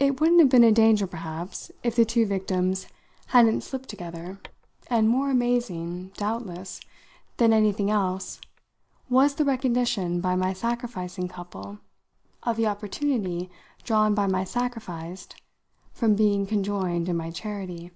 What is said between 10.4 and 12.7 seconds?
sacrificing couple of the